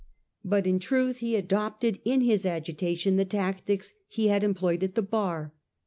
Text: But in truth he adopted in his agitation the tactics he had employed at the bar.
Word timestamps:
But 0.43 0.65
in 0.65 0.79
truth 0.79 1.17
he 1.17 1.35
adopted 1.35 1.99
in 2.03 2.21
his 2.21 2.43
agitation 2.43 3.17
the 3.17 3.23
tactics 3.23 3.93
he 4.07 4.29
had 4.29 4.43
employed 4.43 4.81
at 4.81 4.95
the 4.95 5.03
bar. 5.03 5.53